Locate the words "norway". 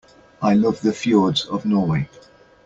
1.63-2.09